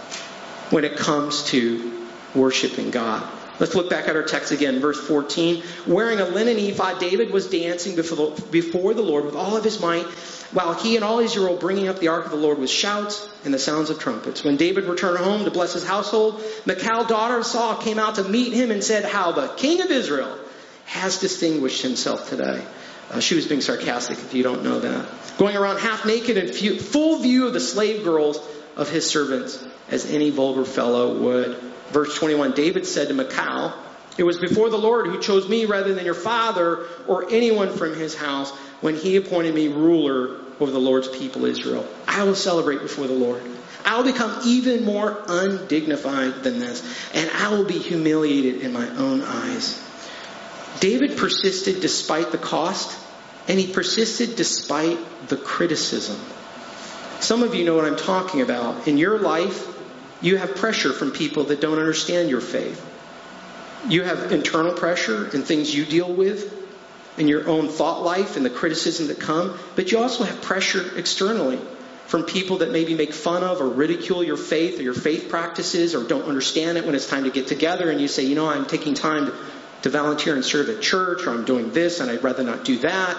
[0.70, 3.26] when it comes to worshiping God.
[3.58, 5.62] Let's look back at our text again, verse 14.
[5.86, 10.06] Wearing a linen ephod, David was dancing before the Lord with all of his might,
[10.52, 13.54] while he and all Israel bringing up the ark of the Lord with shouts and
[13.54, 14.42] the sounds of trumpets.
[14.42, 18.24] When David returned home to bless his household, Michal, daughter of Saul, came out to
[18.24, 20.36] meet him and said, How the king of Israel
[20.86, 22.64] has distinguished himself today.
[23.10, 25.08] Uh, she was being sarcastic if you don't know that.
[25.38, 28.38] Going around half naked and full view of the slave girls
[28.76, 31.56] of his servants, as any vulgar fellow would.
[31.90, 33.72] Verse 21, David said to Michal,
[34.18, 37.94] It was before the Lord who chose me rather than your father or anyone from
[37.94, 41.86] his house when he appointed me ruler over the Lord's people Israel.
[42.06, 43.42] I will celebrate before the Lord.
[43.84, 46.82] I will become even more undignified than this,
[47.14, 49.82] and I will be humiliated in my own eyes.
[50.80, 52.96] David persisted despite the cost,
[53.48, 56.20] and he persisted despite the criticism.
[57.20, 58.86] Some of you know what I'm talking about.
[58.86, 59.66] In your life,
[60.22, 62.86] you have pressure from people that don't understand your faith.
[63.88, 66.56] You have internal pressure and things you deal with
[67.16, 70.96] in your own thought life and the criticism that come, but you also have pressure
[70.96, 71.58] externally
[72.06, 75.94] from people that maybe make fun of or ridicule your faith or your faith practices
[75.94, 78.48] or don't understand it when it's time to get together and you say, you know,
[78.48, 79.32] I'm taking time
[79.82, 82.78] to, volunteer and serve at church or I'm doing this and I'd rather not do
[82.80, 83.16] that.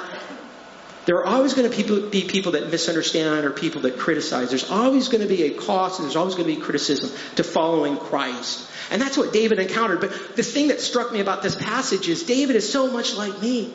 [1.05, 4.49] There are always going to be people that misunderstand or people that criticize.
[4.49, 7.43] There's always going to be a cost and there's always going to be criticism to
[7.43, 8.69] following Christ.
[8.91, 10.01] And that's what David encountered.
[10.01, 13.41] But the thing that struck me about this passage is David is so much like
[13.41, 13.73] me.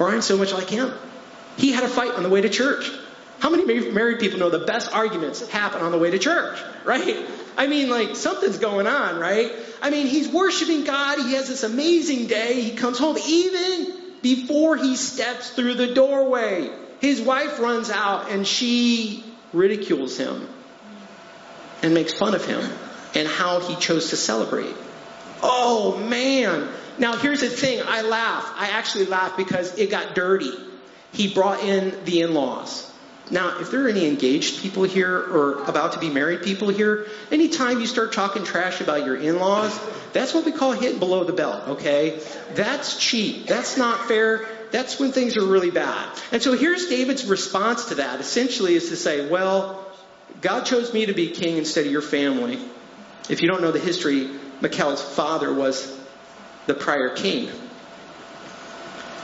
[0.00, 0.92] Or I'm so much like him.
[1.56, 2.90] He had a fight on the way to church.
[3.38, 7.24] How many married people know the best arguments happen on the way to church, right?
[7.56, 9.52] I mean, like, something's going on, right?
[9.80, 11.18] I mean, he's worshiping God.
[11.18, 12.60] He has this amazing day.
[12.60, 13.16] He comes home.
[13.26, 16.70] Even before he steps through the doorway.
[17.00, 20.48] His wife runs out and she ridicules him
[21.82, 22.60] and makes fun of him
[23.14, 24.74] and how he chose to celebrate.
[25.42, 26.68] Oh man.
[26.98, 27.82] Now here's the thing.
[27.86, 28.52] I laugh.
[28.56, 30.52] I actually laugh because it got dirty.
[31.12, 32.90] He brought in the in-laws.
[33.30, 37.06] Now, if there are any engaged people here or about to be married people here,
[37.30, 39.78] anytime you start talking trash about your in-laws,
[40.12, 42.20] that's what we call hitting below the belt, okay?
[42.54, 43.46] That's cheap.
[43.46, 44.48] That's not fair.
[44.72, 46.08] That's when things are really bad.
[46.32, 49.86] And so here's David's response to that, essentially is to say, well,
[50.40, 52.58] God chose me to be king instead of your family.
[53.30, 54.28] If you don't know the history,
[54.60, 55.96] Michal's father was
[56.66, 57.48] the prior king.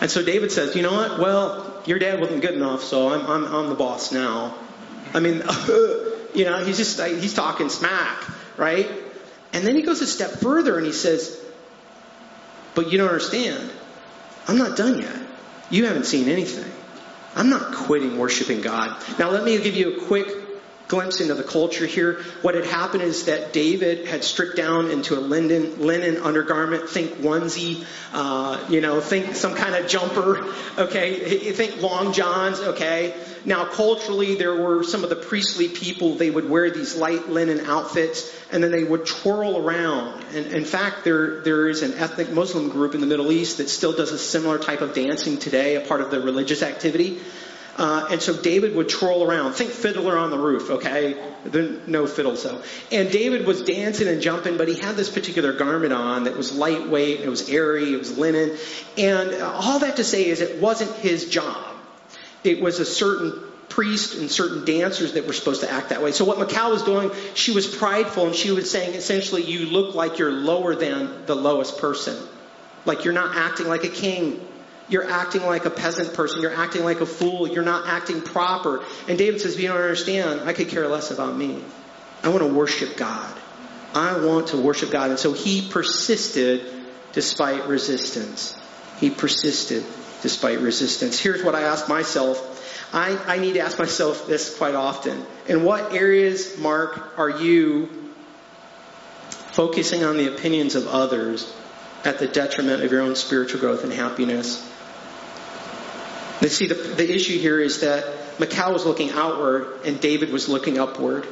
[0.00, 1.18] And so David says, you know what?
[1.18, 4.56] Well, your dad wasn't good enough, so I'm, I'm, I'm the boss now.
[5.12, 5.36] I mean,
[6.34, 8.24] you know, he's just, he's talking smack,
[8.56, 8.88] right?
[9.52, 11.42] And then he goes a step further and he says,
[12.76, 13.70] but you don't understand.
[14.46, 15.16] I'm not done yet.
[15.70, 16.70] You haven't seen anything.
[17.34, 19.02] I'm not quitting worshiping God.
[19.18, 20.28] Now let me give you a quick
[20.88, 22.22] glimpse into the culture here.
[22.42, 26.88] What had happened is that David had stripped down into a linen, linen undergarment.
[26.88, 30.46] Think onesie, uh, you know, think some kind of jumper.
[30.78, 32.60] Okay, think long johns.
[32.60, 33.14] Okay.
[33.44, 36.16] Now, culturally, there were some of the priestly people.
[36.16, 40.24] They would wear these light linen outfits, and then they would twirl around.
[40.34, 43.68] And in fact, there there is an ethnic Muslim group in the Middle East that
[43.68, 47.20] still does a similar type of dancing today, a part of the religious activity.
[47.76, 49.52] Uh, and so David would twirl around.
[49.52, 51.14] Think Fiddler on the Roof, okay?
[51.44, 52.62] There, no fiddles though.
[52.90, 56.56] And David was dancing and jumping, but he had this particular garment on that was
[56.56, 58.56] lightweight, it was airy, it was linen.
[58.96, 61.76] And all that to say is it wasn't his job.
[62.44, 66.12] It was a certain priest and certain dancers that were supposed to act that way.
[66.12, 69.94] So what Michal was doing, she was prideful and she was saying essentially you look
[69.94, 72.16] like you're lower than the lowest person.
[72.86, 74.45] Like you're not acting like a king.
[74.88, 76.40] You're acting like a peasant person.
[76.40, 77.48] You're acting like a fool.
[77.48, 78.84] You're not acting proper.
[79.08, 80.42] And David says, You don't understand.
[80.48, 81.62] I could care less about me.
[82.22, 83.36] I want to worship God.
[83.94, 85.10] I want to worship God.
[85.10, 86.66] And so he persisted
[87.12, 88.56] despite resistance.
[88.98, 89.84] He persisted
[90.22, 91.18] despite resistance.
[91.18, 92.52] Here's what I ask myself.
[92.92, 95.24] I, I need to ask myself this quite often.
[95.48, 98.12] In what areas, Mark, are you
[99.52, 101.52] focusing on the opinions of others
[102.04, 104.72] at the detriment of your own spiritual growth and happiness?
[106.46, 108.06] But see, the, the issue here is that
[108.38, 111.26] Michal was looking outward and David was looking upward.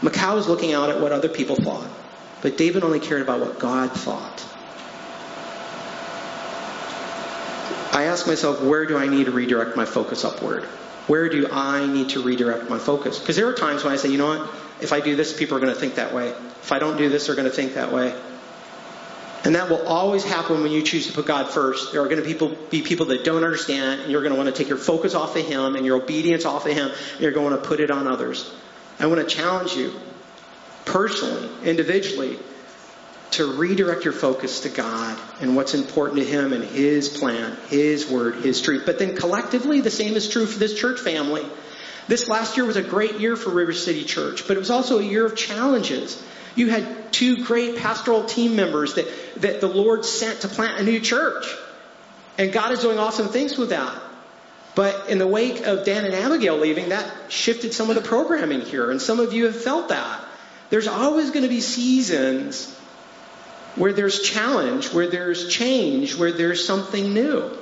[0.00, 1.88] Michal was looking out at what other people thought,
[2.40, 4.46] but David only cared about what God thought.
[7.92, 10.62] I ask myself, where do I need to redirect my focus upward?
[11.08, 13.18] Where do I need to redirect my focus?
[13.18, 14.54] Because there are times when I say, you know what?
[14.80, 16.28] If I do this, people are going to think that way.
[16.28, 18.14] If I don't do this, they're going to think that way.
[19.46, 21.92] And that will always happen when you choose to put God first.
[21.92, 24.52] There are going to people, be people that don't understand, and you're going to want
[24.52, 27.30] to take your focus off of Him and your obedience off of Him, and you're
[27.30, 28.52] going to put it on others.
[28.98, 29.92] I want to challenge you,
[30.84, 32.40] personally, individually,
[33.32, 38.10] to redirect your focus to God and what's important to Him and His plan, His
[38.10, 38.82] word, His truth.
[38.84, 41.46] But then collectively, the same is true for this church family.
[42.08, 44.98] This last year was a great year for River City Church, but it was also
[44.98, 46.20] a year of challenges.
[46.56, 50.82] You had two great pastoral team members that, that the Lord sent to plant a
[50.82, 51.46] new church.
[52.38, 53.94] And God is doing awesome things with that.
[54.74, 58.62] But in the wake of Dan and Abigail leaving, that shifted some of the programming
[58.62, 58.90] here.
[58.90, 60.20] And some of you have felt that.
[60.68, 62.74] There's always going to be seasons
[63.76, 67.56] where there's challenge, where there's change, where there's something new.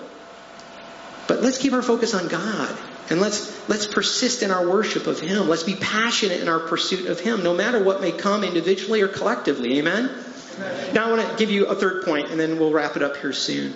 [1.26, 2.76] But let's keep our focus on God.
[3.11, 5.49] And let's, let's persist in our worship of Him.
[5.49, 9.09] Let's be passionate in our pursuit of Him, no matter what may come individually or
[9.09, 9.79] collectively.
[9.79, 10.11] Amen?
[10.57, 10.95] Amen.
[10.95, 13.17] Now I want to give you a third point, and then we'll wrap it up
[13.19, 13.75] here soon.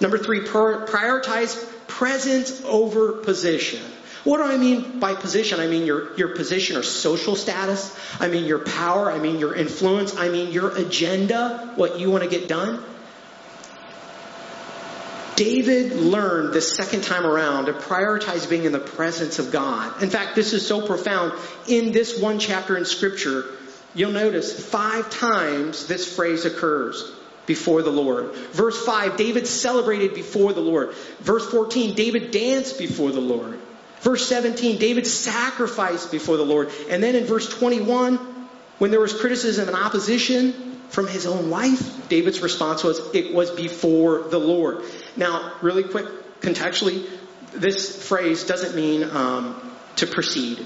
[0.00, 1.56] Number three, prioritize
[1.88, 3.82] presence over position.
[4.24, 5.58] What do I mean by position?
[5.58, 7.96] I mean your, your position or social status.
[8.20, 9.10] I mean your power.
[9.10, 10.16] I mean your influence.
[10.16, 12.82] I mean your agenda, what you want to get done.
[15.38, 20.02] David learned the second time around to prioritize being in the presence of God.
[20.02, 21.32] In fact, this is so profound.
[21.68, 23.44] In this one chapter in Scripture,
[23.94, 27.12] you'll notice five times this phrase occurs
[27.46, 28.34] before the Lord.
[28.50, 30.92] Verse 5, David celebrated before the Lord.
[31.20, 33.60] Verse 14, David danced before the Lord.
[34.00, 36.72] Verse 17, David sacrificed before the Lord.
[36.90, 38.16] And then in verse 21,
[38.78, 43.50] when there was criticism and opposition from his own wife, David's response was, it was
[43.50, 44.84] before the Lord.
[45.16, 46.06] Now, really quick,
[46.40, 47.08] contextually,
[47.52, 50.64] this phrase doesn't mean um, to proceed.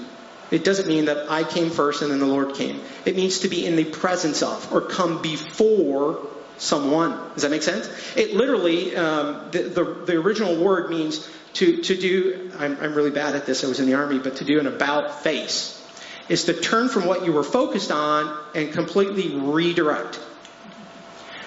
[0.51, 2.81] It doesn't mean that I came first and then the Lord came.
[3.05, 7.11] It means to be in the presence of or come before someone.
[7.33, 7.89] Does that make sense?
[8.15, 13.11] It literally, um, the, the, the, original word means to, to do, I'm, I'm really
[13.11, 15.82] bad at this, I was in the army, but to do an about face.
[16.29, 20.19] Is to turn from what you were focused on and completely redirect.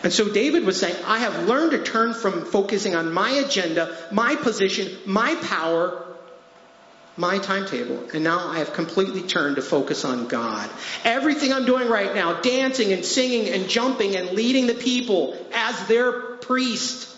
[0.02, 3.96] And so David was saying, I have learned to turn from focusing on my agenda,
[4.12, 6.04] my position, my power,
[7.16, 8.10] my timetable.
[8.12, 10.70] And now I have completely turned to focus on God.
[11.04, 15.88] Everything I'm doing right now, dancing and singing and jumping and leading the people as
[15.88, 17.16] their priest,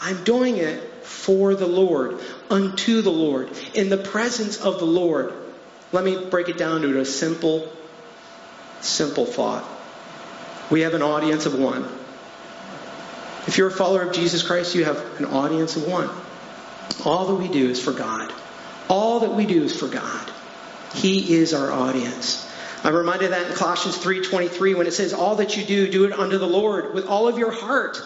[0.00, 5.32] I'm doing it for the Lord, unto the Lord, in the presence of the Lord.
[5.92, 7.70] Let me break it down to a simple,
[8.80, 9.64] simple thought.
[10.70, 11.88] We have an audience of one.
[13.46, 16.10] If you're a follower of Jesus Christ, you have an audience of one.
[17.06, 18.32] All that we do is for God.
[18.88, 20.30] All that we do is for God.
[20.94, 22.46] He is our audience.
[22.84, 26.04] I'm reminded of that in Colossians 3:23 when it says, "All that you do, do
[26.04, 28.00] it unto the Lord with all of your heart."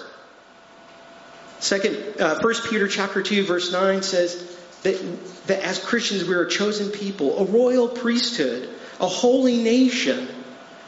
[1.60, 4.42] Second, uh, 1 Peter chapter 2 verse 9 says
[4.82, 8.68] that, that as Christians we are a chosen people, a royal priesthood,
[9.00, 10.28] a holy nation,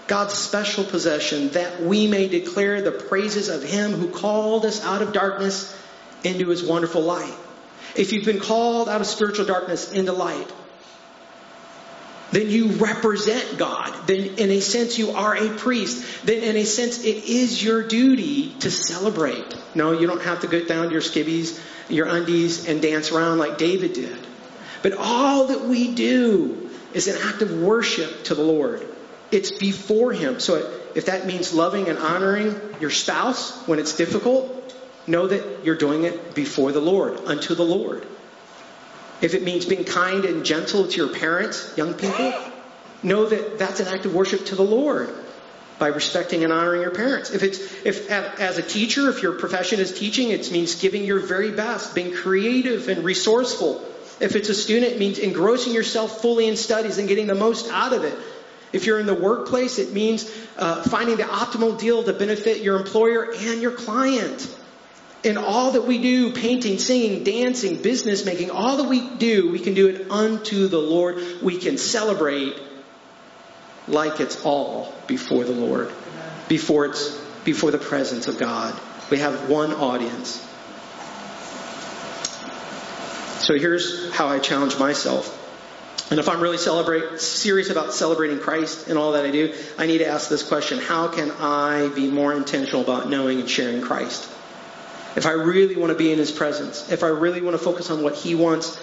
[0.06, 5.02] God's special possession, that we may declare the praises of Him who called us out
[5.02, 5.76] of darkness
[6.22, 7.34] into His wonderful light.
[7.96, 10.52] If you've been called out of spiritual darkness into light,
[12.32, 14.06] then you represent God.
[14.06, 16.26] Then in a sense you are a priest.
[16.26, 19.54] Then in a sense it is your duty to celebrate.
[19.74, 23.38] No, you don't have to go down to your skivvies, your undies, and dance around
[23.38, 24.18] like David did.
[24.82, 28.86] But all that we do is an act of worship to the Lord.
[29.30, 30.40] It's before Him.
[30.40, 34.50] So if that means loving and honoring your spouse when it's difficult,
[35.06, 38.06] know that you're doing it before the Lord, unto the Lord.
[39.24, 42.34] If it means being kind and gentle to your parents, young people,
[43.02, 45.08] know that that's an act of worship to the Lord
[45.78, 47.30] by respecting and honoring your parents.
[47.30, 51.20] If it's if as a teacher, if your profession is teaching, it means giving your
[51.20, 53.82] very best, being creative and resourceful.
[54.20, 57.72] If it's a student, it means engrossing yourself fully in studies and getting the most
[57.72, 58.18] out of it.
[58.74, 62.76] If you're in the workplace, it means uh, finding the optimal deal to benefit your
[62.76, 64.54] employer and your client.
[65.24, 69.58] In all that we do, painting, singing, dancing, business making, all that we do, we
[69.58, 71.42] can do it unto the Lord.
[71.42, 72.60] We can celebrate
[73.88, 75.90] like it's all before the Lord,
[76.48, 78.78] before it's before the presence of God.
[79.10, 80.40] We have one audience.
[83.40, 85.40] So here's how I challenge myself.
[86.10, 89.86] And if I'm really celebrate, serious about celebrating Christ and all that I do, I
[89.86, 93.80] need to ask this question How can I be more intentional about knowing and sharing
[93.80, 94.30] Christ?
[95.16, 97.90] If I really want to be in His presence, if I really want to focus
[97.90, 98.80] on what He wants,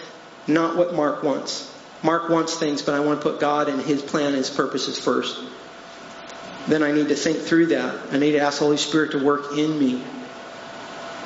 [0.47, 1.67] not what Mark wants.
[2.03, 4.99] Mark wants things, but I want to put God and His plan and His purposes
[4.99, 5.39] first.
[6.67, 8.13] Then I need to think through that.
[8.13, 10.01] I need to ask the Holy Spirit to work in me.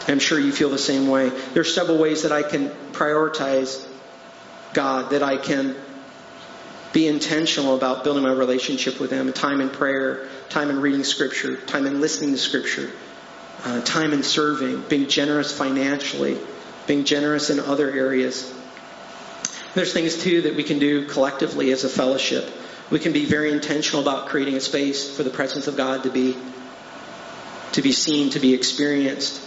[0.08, 1.30] I'm sure you feel the same way.
[1.30, 3.86] There are several ways that I can prioritize
[4.74, 5.76] God, that I can
[6.93, 9.34] be intentional about building my relationship with Him.
[9.34, 12.91] Time in prayer, time in reading Scripture, time in listening to Scripture,
[13.66, 16.38] uh, time in serving, being generous financially,
[16.88, 18.53] being generous in other areas.
[19.74, 22.49] There's things too that we can do collectively as a fellowship.
[22.91, 26.09] We can be very intentional about creating a space for the presence of God to
[26.09, 26.38] be
[27.72, 29.41] to be seen, to be experienced.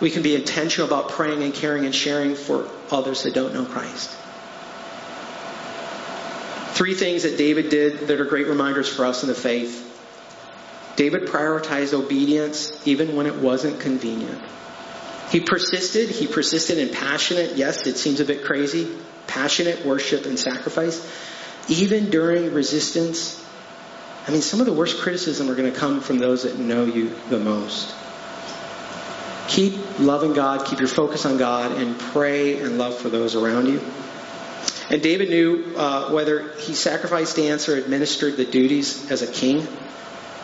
[0.00, 3.64] We can be intentional about praying and caring and sharing for others that don't know
[3.64, 4.10] Christ.
[6.72, 9.87] Three things that David did that are great reminders for us in the faith.
[10.98, 14.42] David prioritized obedience even when it wasn't convenient.
[15.30, 16.10] He persisted.
[16.10, 18.92] He persisted in passionate, yes, it seems a bit crazy,
[19.28, 21.08] passionate worship and sacrifice.
[21.68, 23.40] Even during resistance,
[24.26, 26.84] I mean, some of the worst criticism are going to come from those that know
[26.84, 27.94] you the most.
[29.46, 33.68] Keep loving God, keep your focus on God, and pray and love for those around
[33.68, 33.80] you.
[34.90, 39.64] And David knew uh, whether he sacrificed, danced, or administered the duties as a king,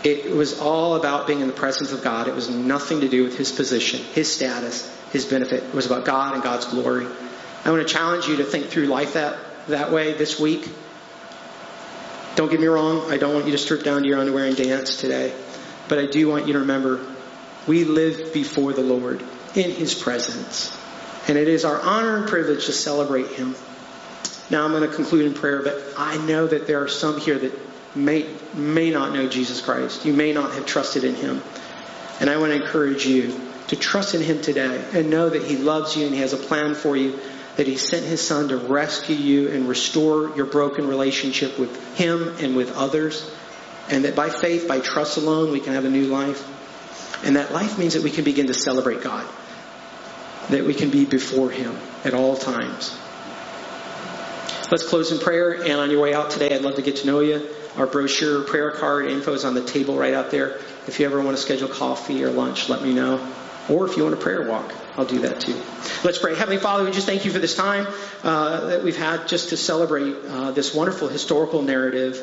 [0.04, 2.28] it was all about being in the presence of God.
[2.28, 5.64] It was nothing to do with his position, his status, his benefit.
[5.64, 7.06] It was about God and God's glory.
[7.64, 9.38] I want to challenge you to think through life that,
[9.68, 10.68] that way this week.
[12.36, 14.56] Don't get me wrong, I don't want you to strip down to your underwear and
[14.56, 15.32] dance today.
[15.88, 17.06] But I do want you to remember
[17.66, 19.22] we live before the Lord
[19.54, 20.78] in His presence.
[21.28, 23.54] And it is our honor and privilege to celebrate Him.
[24.50, 27.38] Now I'm going to conclude in prayer, but I know that there are some here
[27.38, 30.04] that may, may not know Jesus Christ.
[30.04, 31.42] You may not have trusted in Him.
[32.20, 33.38] And I want to encourage you
[33.68, 36.36] to trust in Him today and know that He loves you and He has a
[36.36, 37.18] plan for you,
[37.56, 42.36] that He sent His Son to rescue you and restore your broken relationship with Him
[42.40, 43.30] and with others.
[43.90, 46.50] And that by faith, by trust alone, we can have a new life.
[47.24, 49.26] And that life means that we can begin to celebrate God.
[50.50, 52.96] That we can be before Him at all times.
[54.70, 55.62] Let's close in prayer.
[55.62, 57.46] And on your way out today, I'd love to get to know you.
[57.76, 60.58] Our brochure, prayer card, info is on the table right out there.
[60.86, 63.26] If you ever want to schedule coffee or lunch, let me know.
[63.68, 65.60] Or if you want a prayer walk, I'll do that too.
[66.04, 66.36] Let's pray.
[66.36, 67.86] Heavenly Father, we just thank you for this time
[68.22, 72.20] uh, that we've had just to celebrate uh, this wonderful historical narrative,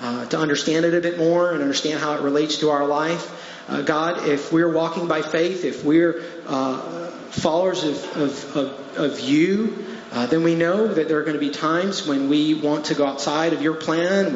[0.00, 3.68] uh, to understand it a bit more and understand how it relates to our life.
[3.68, 9.20] Uh, God, if we're walking by faith, if we're uh, followers of, of, of, of
[9.20, 12.86] you, uh, then we know that there are going to be times when we want
[12.86, 14.32] to go outside of your plan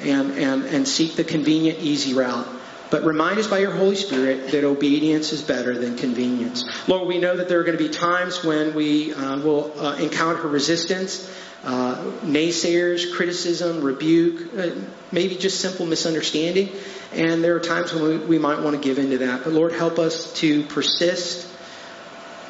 [0.00, 2.46] and, and, and seek the convenient, easy route.
[2.90, 6.64] But remind us by your Holy Spirit that obedience is better than convenience.
[6.88, 9.96] Lord, we know that there are going to be times when we uh, will uh,
[9.96, 11.30] encounter resistance,
[11.64, 14.70] uh, naysayers, criticism, rebuke, uh,
[15.12, 16.70] maybe just simple misunderstanding.
[17.12, 19.44] And there are times when we, we might want to give into that.
[19.44, 21.46] But Lord, help us to persist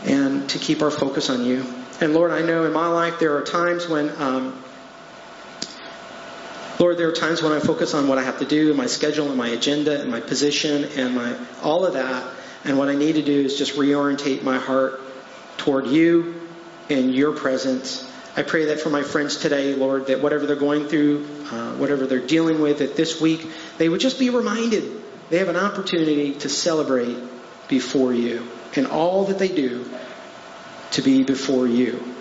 [0.05, 1.67] and to keep our focus on you.
[2.01, 4.63] And Lord, I know in my life there are times when, um,
[6.79, 9.29] Lord, there are times when I focus on what I have to do, my schedule,
[9.29, 12.33] and my agenda, and my position, and my all of that.
[12.65, 15.01] And what I need to do is just reorientate my heart
[15.57, 16.41] toward you
[16.89, 18.09] and your presence.
[18.37, 22.07] I pray that for my friends today, Lord, that whatever they're going through, uh, whatever
[22.07, 23.47] they're dealing with, that this week
[23.79, 27.17] they would just be reminded they have an opportunity to celebrate
[27.69, 29.91] before you and all that they do
[30.93, 32.15] to be before you.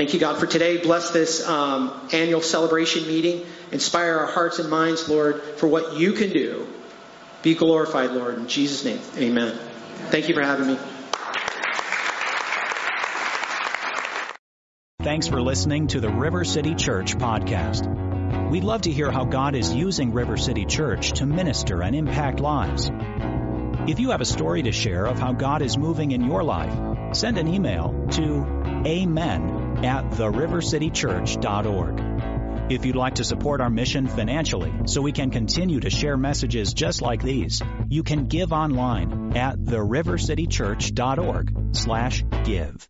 [0.00, 0.78] Thank you, God, for today.
[0.78, 3.44] Bless this um, annual celebration meeting.
[3.70, 6.66] Inspire our hearts and minds, Lord, for what you can do.
[7.42, 8.38] Be glorified, Lord.
[8.38, 9.58] In Jesus' name, amen.
[10.08, 10.78] Thank you for having me.
[15.02, 18.50] Thanks for listening to the River City Church podcast.
[18.50, 22.40] We'd love to hear how God is using River City Church to minister and impact
[22.40, 22.90] lives.
[23.86, 26.72] If you have a story to share of how God is moving in your life,
[27.14, 32.70] send an email to amen at therivercitychurch.org.
[32.70, 36.72] If you'd like to support our mission financially so we can continue to share messages
[36.72, 42.88] just like these, you can give online at therivercitychurch.org slash give.